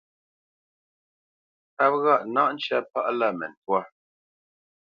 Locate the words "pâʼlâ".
2.91-3.27